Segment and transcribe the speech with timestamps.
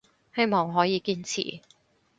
[0.33, 1.61] 希望可以堅持